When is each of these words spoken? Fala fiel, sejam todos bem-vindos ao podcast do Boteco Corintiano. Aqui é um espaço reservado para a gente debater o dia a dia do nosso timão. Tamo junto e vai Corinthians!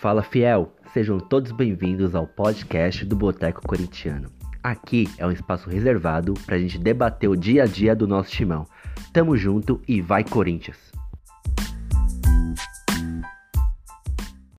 Fala 0.00 0.22
fiel, 0.22 0.72
sejam 0.92 1.18
todos 1.18 1.50
bem-vindos 1.50 2.14
ao 2.14 2.24
podcast 2.24 3.04
do 3.04 3.16
Boteco 3.16 3.66
Corintiano. 3.66 4.30
Aqui 4.62 5.08
é 5.18 5.26
um 5.26 5.32
espaço 5.32 5.68
reservado 5.68 6.34
para 6.46 6.54
a 6.54 6.58
gente 6.58 6.78
debater 6.78 7.28
o 7.28 7.36
dia 7.36 7.64
a 7.64 7.66
dia 7.66 7.96
do 7.96 8.06
nosso 8.06 8.30
timão. 8.30 8.64
Tamo 9.12 9.36
junto 9.36 9.82
e 9.88 10.00
vai 10.00 10.22
Corinthians! 10.22 10.97